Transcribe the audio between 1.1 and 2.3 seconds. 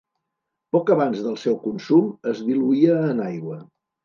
del seu consum,